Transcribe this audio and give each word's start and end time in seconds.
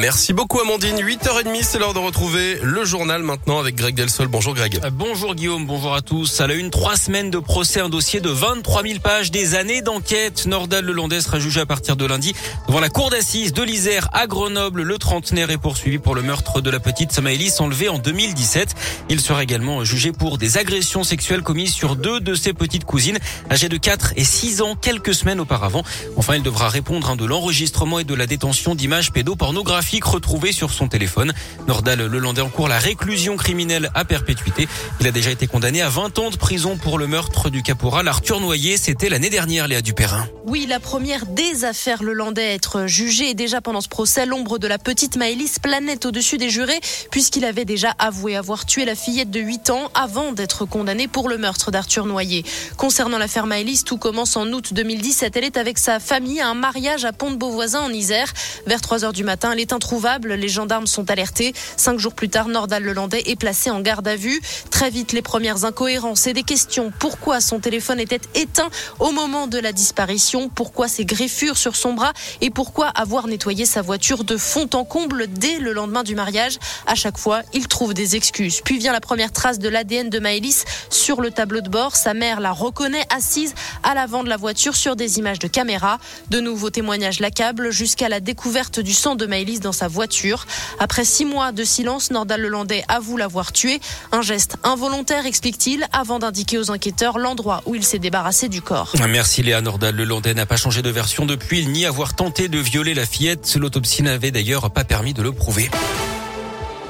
Merci 0.00 0.32
beaucoup 0.32 0.58
Amandine. 0.58 0.96
8h30, 0.96 1.62
c'est 1.62 1.78
l'heure 1.78 1.92
de 1.92 1.98
retrouver 1.98 2.58
le 2.62 2.84
journal 2.84 3.22
maintenant 3.22 3.58
avec 3.58 3.74
Greg 3.74 3.94
Delsol. 3.94 4.26
Bonjour 4.26 4.54
Greg. 4.54 4.80
Euh, 4.82 4.90
bonjour 4.90 5.34
Guillaume, 5.34 5.66
bonjour 5.66 5.94
à 5.94 6.00
tous. 6.00 6.40
À 6.40 6.46
la 6.46 6.54
une, 6.54 6.70
trois 6.70 6.96
semaines 6.96 7.30
de 7.30 7.38
procès, 7.38 7.80
un 7.80 7.90
dossier 7.90 8.20
de 8.20 8.30
23 8.30 8.82
000 8.82 9.00
pages, 9.00 9.30
des 9.30 9.54
années 9.54 9.82
d'enquête. 9.82 10.46
Nordal 10.46 10.84
Lelandais 10.84 11.20
sera 11.20 11.38
jugé 11.38 11.60
à 11.60 11.66
partir 11.66 11.96
de 11.96 12.06
lundi 12.06 12.34
devant 12.68 12.80
la 12.80 12.88
cour 12.88 13.10
d'assises 13.10 13.52
de 13.52 13.62
l'Isère 13.62 14.08
à 14.12 14.26
Grenoble. 14.26 14.82
Le 14.82 14.98
trentenaire 14.98 15.50
est 15.50 15.58
poursuivi 15.58 15.98
pour 15.98 16.14
le 16.14 16.22
meurtre 16.22 16.60
de 16.60 16.70
la 16.70 16.80
petite 16.80 17.12
Samaélis 17.12 17.54
enlevée 17.58 17.88
en 17.90 17.98
2017. 17.98 18.74
Il 19.10 19.20
sera 19.20 19.42
également 19.42 19.84
jugé 19.84 20.12
pour 20.12 20.38
des 20.38 20.56
agressions 20.56 21.04
sexuelles 21.04 21.42
commises 21.42 21.72
sur 21.72 21.96
deux 21.96 22.20
de 22.20 22.34
ses 22.34 22.54
petites 22.54 22.84
cousines, 22.84 23.18
âgées 23.50 23.68
de 23.68 23.76
4 23.76 24.14
et 24.16 24.24
6 24.24 24.62
ans 24.62 24.74
quelques 24.74 25.14
semaines 25.14 25.40
auparavant. 25.40 25.82
Enfin, 26.16 26.36
il 26.36 26.42
devra 26.42 26.68
répondre 26.68 27.10
hein, 27.10 27.16
de 27.16 27.26
l'enregistrement 27.26 27.98
et 27.98 28.04
de 28.04 28.14
la 28.14 28.26
détention 28.26 28.74
d'images 28.74 29.12
pédopornographiques 29.12 29.81
retrouvé 30.04 30.52
sur 30.52 30.72
son 30.72 30.88
téléphone. 30.88 31.32
Nordal 31.66 32.06
Lelandais 32.06 32.40
en 32.40 32.48
cours 32.48 32.68
la 32.68 32.78
réclusion 32.78 33.36
criminelle 33.36 33.90
à 33.94 34.04
perpétuité. 34.04 34.68
Il 35.00 35.06
a 35.06 35.10
déjà 35.10 35.30
été 35.30 35.46
condamné 35.46 35.82
à 35.82 35.88
20 35.88 36.18
ans 36.18 36.30
de 36.30 36.36
prison 36.36 36.76
pour 36.76 36.98
le 36.98 37.06
meurtre 37.06 37.50
du 37.50 37.62
caporal 37.62 38.08
Arthur 38.08 38.40
Noyer. 38.40 38.76
C'était 38.76 39.08
l'année 39.08 39.30
dernière, 39.30 39.68
Léa 39.68 39.82
Dupérin. 39.82 40.26
Oui, 40.46 40.66
la 40.68 40.80
première 40.80 41.26
des 41.26 41.64
affaires 41.64 42.02
Lelandais 42.02 42.42
à 42.42 42.52
être 42.52 42.86
jugée. 42.86 43.30
Et 43.30 43.34
déjà 43.34 43.60
pendant 43.60 43.80
ce 43.80 43.88
procès, 43.88 44.24
l'ombre 44.24 44.58
de 44.58 44.66
la 44.66 44.78
petite 44.78 45.16
Maëlys 45.16 45.58
planète 45.58 46.06
au-dessus 46.06 46.38
des 46.38 46.48
jurés, 46.50 46.80
puisqu'il 47.10 47.44
avait 47.44 47.64
déjà 47.64 47.94
avoué 47.98 48.36
avoir 48.36 48.64
tué 48.64 48.84
la 48.84 48.94
fillette 48.94 49.30
de 49.30 49.40
8 49.40 49.70
ans 49.70 49.90
avant 49.94 50.32
d'être 50.32 50.64
condamné 50.64 51.08
pour 51.08 51.28
le 51.28 51.38
meurtre 51.38 51.70
d'Arthur 51.70 52.06
Noyer. 52.06 52.44
Concernant 52.76 53.18
l'affaire 53.18 53.46
Maëlys, 53.46 53.84
tout 53.84 53.98
commence 53.98 54.36
en 54.36 54.46
août 54.52 54.72
2017. 54.72 55.36
Elle 55.36 55.44
est 55.44 55.56
avec 55.56 55.78
sa 55.78 56.00
famille 56.00 56.40
à 56.40 56.48
un 56.48 56.54
mariage 56.54 57.04
à 57.04 57.12
Pont-de-Beauvoisin 57.12 57.80
en 57.80 57.90
Isère. 57.90 58.32
Vers 58.66 58.80
3 58.80 59.04
heures 59.04 59.12
du 59.12 59.24
matin, 59.24 59.52
elle 59.52 59.60
est 59.60 59.71
introuvable. 59.72 60.34
Les 60.34 60.48
gendarmes 60.48 60.86
sont 60.86 61.10
alertés. 61.10 61.54
Cinq 61.76 61.98
jours 61.98 62.14
plus 62.14 62.28
tard, 62.28 62.48
Nordal 62.48 62.82
Lelandais 62.82 63.22
est 63.26 63.36
placé 63.36 63.70
en 63.70 63.80
garde 63.80 64.06
à 64.08 64.16
vue. 64.16 64.40
Très 64.70 64.90
vite, 64.90 65.12
les 65.12 65.22
premières 65.22 65.64
incohérences 65.64 66.26
et 66.26 66.32
des 66.32 66.42
questions. 66.42 66.92
Pourquoi 66.98 67.40
son 67.40 67.60
téléphone 67.60 68.00
était 68.00 68.20
éteint 68.34 68.70
au 68.98 69.10
moment 69.12 69.46
de 69.46 69.58
la 69.58 69.72
disparition? 69.72 70.48
Pourquoi 70.48 70.88
ces 70.88 71.04
griffures 71.04 71.56
sur 71.56 71.76
son 71.76 71.94
bras? 71.94 72.12
Et 72.40 72.50
pourquoi 72.50 72.88
avoir 72.88 73.26
nettoyé 73.26 73.66
sa 73.66 73.82
voiture 73.82 74.24
de 74.24 74.36
fond 74.36 74.68
en 74.74 74.84
comble 74.84 75.26
dès 75.26 75.58
le 75.58 75.72
lendemain 75.72 76.02
du 76.02 76.14
mariage? 76.14 76.58
À 76.86 76.94
chaque 76.94 77.18
fois, 77.18 77.42
il 77.52 77.68
trouve 77.68 77.94
des 77.94 78.16
excuses. 78.16 78.60
Puis 78.64 78.78
vient 78.78 78.92
la 78.92 79.00
première 79.00 79.32
trace 79.32 79.58
de 79.58 79.68
l'ADN 79.68 80.10
de 80.10 80.18
Maëlys 80.18 80.64
sur 80.90 81.20
le 81.20 81.30
tableau 81.30 81.60
de 81.60 81.68
bord. 81.68 81.96
Sa 81.96 82.14
mère 82.14 82.40
la 82.40 82.52
reconnaît 82.52 83.06
assise 83.14 83.54
à 83.82 83.94
l'avant 83.94 84.22
de 84.22 84.28
la 84.28 84.36
voiture 84.36 84.76
sur 84.76 84.96
des 84.96 85.18
images 85.18 85.38
de 85.38 85.48
caméra. 85.48 85.98
De 86.30 86.40
nouveaux 86.40 86.70
témoignages 86.70 87.20
l'accablent 87.20 87.70
jusqu'à 87.70 88.08
la 88.08 88.20
découverte 88.20 88.80
du 88.80 88.92
sang 88.92 89.14
de 89.14 89.26
Maëlys 89.26 89.60
dans 89.62 89.72
sa 89.72 89.88
voiture. 89.88 90.46
Après 90.78 91.04
six 91.04 91.24
mois 91.24 91.52
de 91.52 91.64
silence, 91.64 92.10
Nordal 92.10 92.42
Lelandais 92.42 92.84
avoue 92.88 93.16
l'avoir 93.16 93.52
tué. 93.52 93.80
Un 94.12 94.20
geste 94.22 94.56
involontaire, 94.62 95.24
explique-t-il, 95.24 95.86
avant 95.92 96.18
d'indiquer 96.18 96.58
aux 96.58 96.70
enquêteurs 96.70 97.18
l'endroit 97.18 97.62
où 97.66 97.74
il 97.74 97.84
s'est 97.84 97.98
débarrassé 97.98 98.48
du 98.48 98.60
corps. 98.60 98.92
Merci 99.08 99.42
Léa 99.42 99.60
Nordal. 99.60 99.94
Lelandais 99.94 100.34
n'a 100.34 100.46
pas 100.46 100.56
changé 100.56 100.82
de 100.82 100.90
version 100.90 101.24
depuis, 101.24 101.66
ni 101.66 101.86
avoir 101.86 102.14
tenté 102.14 102.48
de 102.48 102.58
violer 102.58 102.94
la 102.94 103.06
fillette. 103.06 103.56
L'autopsie 103.56 104.02
n'avait 104.02 104.30
d'ailleurs 104.30 104.70
pas 104.70 104.84
permis 104.84 105.14
de 105.14 105.22
le 105.22 105.32
prouver. 105.32 105.70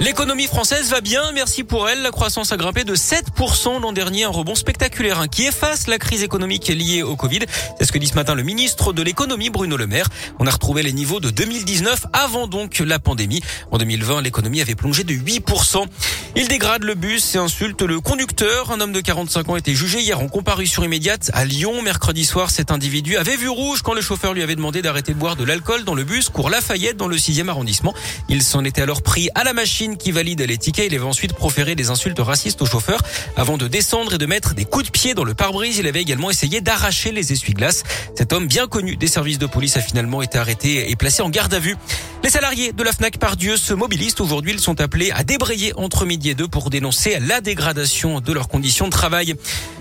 L'économie 0.00 0.46
française 0.46 0.90
va 0.90 1.00
bien, 1.00 1.30
merci 1.32 1.62
pour 1.62 1.88
elle. 1.88 2.02
La 2.02 2.10
croissance 2.10 2.50
a 2.50 2.56
grimpé 2.56 2.82
de 2.82 2.96
7% 2.96 3.80
l'an 3.80 3.92
dernier, 3.92 4.24
un 4.24 4.30
rebond 4.30 4.56
spectaculaire 4.56 5.20
hein, 5.20 5.28
qui 5.28 5.44
efface 5.44 5.86
la 5.86 5.98
crise 5.98 6.24
économique 6.24 6.66
liée 6.68 7.02
au 7.02 7.14
Covid. 7.14 7.40
C'est 7.78 7.84
ce 7.84 7.92
que 7.92 7.98
dit 7.98 8.08
ce 8.08 8.14
matin 8.14 8.34
le 8.34 8.42
ministre 8.42 8.92
de 8.92 9.02
l'économie 9.02 9.50
Bruno 9.50 9.76
Le 9.76 9.86
Maire. 9.86 10.08
On 10.40 10.46
a 10.46 10.50
retrouvé 10.50 10.82
les 10.82 10.92
niveaux 10.92 11.20
de 11.20 11.30
2019 11.30 12.06
avant 12.12 12.48
donc 12.48 12.80
la 12.80 12.98
pandémie. 12.98 13.42
En 13.70 13.78
2020, 13.78 14.22
l'économie 14.22 14.60
avait 14.60 14.74
plongé 14.74 15.04
de 15.04 15.14
8%. 15.14 15.86
Il 16.34 16.48
dégrade 16.48 16.82
le 16.82 16.94
bus 16.94 17.36
et 17.36 17.38
insulte 17.38 17.82
le 17.82 18.00
conducteur. 18.00 18.72
Un 18.72 18.80
homme 18.80 18.92
de 18.92 19.00
45 19.00 19.50
ans 19.50 19.54
a 19.54 19.58
été 19.58 19.74
jugé 19.74 20.00
hier 20.00 20.18
en 20.18 20.26
comparution 20.26 20.82
immédiate 20.82 21.30
à 21.32 21.44
Lyon. 21.44 21.80
Mercredi 21.82 22.24
soir, 22.24 22.50
cet 22.50 22.72
individu 22.72 23.18
avait 23.18 23.36
vu 23.36 23.48
rouge 23.48 23.82
quand 23.82 23.94
le 23.94 24.00
chauffeur 24.00 24.34
lui 24.34 24.42
avait 24.42 24.56
demandé 24.56 24.82
d'arrêter 24.82 25.12
de 25.12 25.18
boire 25.18 25.36
de 25.36 25.44
l'alcool 25.44 25.84
dans 25.84 25.94
le 25.94 26.02
bus 26.02 26.28
cours 26.28 26.50
Lafayette 26.50 26.96
dans 26.96 27.08
le 27.08 27.16
6e 27.16 27.48
arrondissement. 27.48 27.94
Il 28.28 28.42
s'en 28.42 28.64
était 28.64 28.82
alors 28.82 29.02
pris 29.02 29.28
à 29.34 29.44
la 29.44 29.52
machine 29.52 29.81
qui 29.90 30.12
valide 30.12 30.40
les 30.40 30.58
tickets. 30.58 30.86
Il 30.86 30.94
avait 30.94 31.04
ensuite 31.04 31.32
proféré 31.32 31.74
des 31.74 31.90
insultes 31.90 32.18
racistes 32.18 32.62
au 32.62 32.66
chauffeur 32.66 33.00
avant 33.36 33.56
de 33.56 33.68
descendre 33.68 34.14
et 34.14 34.18
de 34.18 34.26
mettre 34.26 34.54
des 34.54 34.64
coups 34.64 34.86
de 34.86 34.90
pied 34.90 35.14
dans 35.14 35.24
le 35.24 35.34
pare-brise. 35.34 35.78
Il 35.78 35.86
avait 35.86 36.02
également 36.02 36.30
essayé 36.30 36.60
d'arracher 36.60 37.12
les 37.12 37.32
essuie-glaces. 37.32 37.82
Cet 38.16 38.32
homme 38.32 38.46
bien 38.46 38.66
connu 38.66 38.96
des 38.96 39.08
services 39.08 39.38
de 39.38 39.46
police 39.46 39.76
a 39.76 39.80
finalement 39.80 40.22
été 40.22 40.38
arrêté 40.38 40.90
et 40.90 40.96
placé 40.96 41.22
en 41.22 41.30
garde 41.30 41.54
à 41.54 41.58
vue. 41.58 41.76
Les 42.22 42.30
salariés 42.30 42.72
de 42.72 42.84
la 42.84 42.92
FNAC 42.92 43.18
Dieu 43.36 43.56
se 43.56 43.74
mobilisent. 43.74 44.14
Aujourd'hui, 44.20 44.52
ils 44.52 44.60
sont 44.60 44.80
appelés 44.80 45.10
à 45.10 45.24
débrayer 45.24 45.72
entre 45.76 46.06
midi 46.06 46.30
et 46.30 46.34
deux 46.36 46.46
pour 46.46 46.70
dénoncer 46.70 47.18
la 47.18 47.40
dégradation 47.40 48.20
de 48.20 48.32
leurs 48.32 48.46
conditions 48.46 48.86
de 48.86 48.92
travail. 48.92 49.34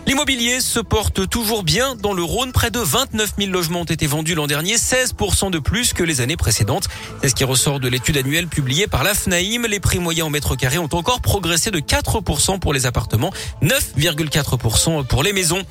L'immobilier 0.07 0.59
se 0.59 0.79
porte 0.79 1.29
toujours 1.29 1.61
bien 1.63 1.95
dans 1.95 2.13
le 2.13 2.23
Rhône. 2.23 2.51
Près 2.51 2.71
de 2.71 2.79
29 2.79 3.33
000 3.37 3.51
logements 3.51 3.81
ont 3.81 3.85
été 3.85 4.07
vendus 4.07 4.33
l'an 4.33 4.47
dernier, 4.47 4.77
16% 4.77 5.51
de 5.51 5.59
plus 5.59 5.93
que 5.93 6.03
les 6.03 6.19
années 6.19 6.35
précédentes. 6.35 6.87
C'est 7.21 7.29
ce 7.29 7.35
qui 7.35 7.43
ressort 7.43 7.79
de 7.79 7.87
l'étude 7.87 8.17
annuelle 8.17 8.47
publiée 8.47 8.87
par 8.87 9.03
la 9.03 9.13
FNAIM. 9.13 9.67
Les 9.67 9.79
prix 9.79 9.99
moyens 9.99 10.27
en 10.27 10.31
mètre 10.31 10.55
carré 10.55 10.79
ont 10.79 10.89
encore 10.93 11.21
progressé 11.21 11.69
de 11.69 11.79
4% 11.79 12.57
pour 12.57 12.73
les 12.73 12.87
appartements, 12.87 13.31
9,4% 13.61 15.05
pour 15.05 15.21
les 15.21 15.33
maisons. 15.33 15.63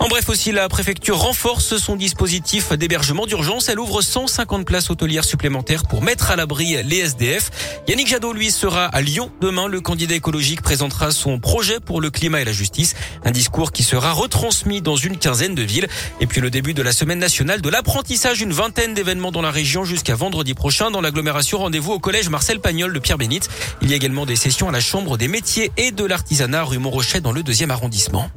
En 0.00 0.06
bref 0.06 0.28
aussi, 0.28 0.52
la 0.52 0.68
préfecture 0.68 1.18
renforce 1.18 1.76
son 1.76 1.96
dispositif 1.96 2.72
d'hébergement 2.72 3.26
d'urgence. 3.26 3.68
Elle 3.68 3.80
ouvre 3.80 4.00
150 4.00 4.64
places 4.64 4.90
hôtelières 4.90 5.24
supplémentaires 5.24 5.82
pour 5.82 6.02
mettre 6.02 6.30
à 6.30 6.36
l'abri 6.36 6.76
les 6.84 6.98
SDF. 6.98 7.50
Yannick 7.88 8.06
Jadot, 8.06 8.32
lui, 8.32 8.52
sera 8.52 8.84
à 8.86 9.00
Lyon. 9.00 9.32
Demain, 9.40 9.66
le 9.66 9.80
candidat 9.80 10.14
écologique 10.14 10.62
présentera 10.62 11.10
son 11.10 11.40
projet 11.40 11.80
pour 11.80 12.00
le 12.00 12.10
climat 12.10 12.40
et 12.40 12.44
la 12.44 12.52
justice. 12.52 12.94
Un 13.24 13.32
discours 13.32 13.72
qui 13.72 13.82
sera 13.82 14.12
retransmis 14.12 14.80
dans 14.82 14.96
une 14.96 15.16
quinzaine 15.16 15.56
de 15.56 15.62
villes. 15.62 15.88
Et 16.20 16.26
puis 16.26 16.40
le 16.40 16.50
début 16.50 16.74
de 16.74 16.82
la 16.82 16.92
semaine 16.92 17.18
nationale 17.18 17.60
de 17.60 17.68
l'apprentissage. 17.68 18.40
Une 18.40 18.52
vingtaine 18.52 18.94
d'événements 18.94 19.32
dans 19.32 19.42
la 19.42 19.50
région 19.50 19.84
jusqu'à 19.84 20.14
vendredi 20.14 20.54
prochain. 20.54 20.92
Dans 20.92 21.00
l'agglomération, 21.00 21.58
rendez-vous 21.58 21.92
au 21.92 21.98
collège 21.98 22.28
Marcel 22.28 22.60
Pagnol 22.60 22.92
de 22.92 22.98
Pierre 23.00 23.18
Bénite. 23.18 23.48
Il 23.82 23.90
y 23.90 23.94
a 23.94 23.96
également 23.96 24.26
des 24.26 24.36
sessions 24.36 24.68
à 24.68 24.72
la 24.72 24.80
Chambre 24.80 25.18
des 25.18 25.28
métiers 25.28 25.72
et 25.76 25.90
de 25.90 26.04
l'artisanat 26.04 26.62
rue 26.62 26.78
Montrochet 26.78 27.20
dans 27.20 27.32
le 27.32 27.42
deuxième 27.42 27.72
arrondissement. 27.72 28.30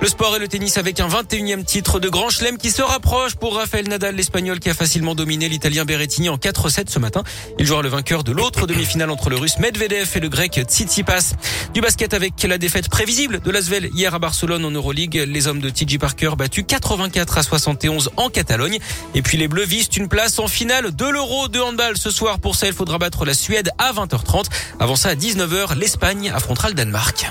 Le 0.00 0.08
sport 0.08 0.34
et 0.34 0.38
le 0.38 0.48
tennis 0.48 0.78
avec 0.78 0.98
un 0.98 1.08
21e 1.08 1.62
titre 1.62 2.00
de 2.00 2.08
Grand 2.08 2.30
Chelem 2.30 2.56
qui 2.56 2.70
se 2.70 2.80
rapproche 2.80 3.34
pour 3.34 3.56
Rafael 3.56 3.86
Nadal, 3.86 4.14
l'Espagnol 4.14 4.58
qui 4.58 4.70
a 4.70 4.74
facilement 4.74 5.14
dominé 5.14 5.46
l'Italien 5.46 5.84
Berrettini 5.84 6.30
en 6.30 6.36
4-7 6.36 6.88
ce 6.88 6.98
matin. 6.98 7.22
Il 7.58 7.66
jouera 7.66 7.82
le 7.82 7.90
vainqueur 7.90 8.24
de 8.24 8.32
l'autre 8.32 8.66
demi-finale 8.66 9.10
entre 9.10 9.28
le 9.28 9.36
Russe 9.36 9.58
Medvedev 9.58 10.08
et 10.14 10.20
le 10.20 10.30
Grec 10.30 10.58
Tsitsipas. 10.66 11.34
Du 11.74 11.82
basket 11.82 12.14
avec 12.14 12.42
la 12.44 12.56
défaite 12.56 12.88
prévisible 12.88 13.40
de 13.40 13.50
l'Asvel 13.50 13.90
hier 13.92 14.14
à 14.14 14.18
Barcelone 14.18 14.64
en 14.64 14.70
Euroleague. 14.70 15.22
Les 15.28 15.46
hommes 15.48 15.60
de 15.60 15.68
TJ 15.68 15.98
Parker 15.98 16.30
battus 16.34 16.64
84 16.66 17.36
à 17.36 17.42
71 17.42 18.10
en 18.16 18.30
Catalogne. 18.30 18.78
Et 19.14 19.20
puis 19.20 19.36
les 19.36 19.48
Bleus 19.48 19.66
visent 19.66 19.90
une 19.98 20.08
place 20.08 20.38
en 20.38 20.48
finale 20.48 20.96
de 20.96 21.04
l'Euro 21.04 21.48
de 21.48 21.60
handball 21.60 21.98
ce 21.98 22.10
soir. 22.10 22.38
Pour 22.38 22.56
ça, 22.56 22.66
il 22.68 22.72
faudra 22.72 22.96
battre 22.96 23.26
la 23.26 23.34
Suède 23.34 23.70
à 23.76 23.92
20h30. 23.92 24.46
Avant 24.78 24.96
ça, 24.96 25.10
à 25.10 25.14
19h, 25.14 25.76
l'Espagne 25.76 26.30
affrontera 26.34 26.68
le 26.68 26.74
Danemark. 26.74 27.26